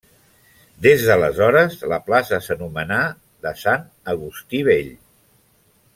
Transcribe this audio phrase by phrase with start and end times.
[0.85, 2.99] Des d'aleshores la plaça s'anomenà
[3.47, 3.85] de Sant
[4.15, 4.93] Agustí Vell.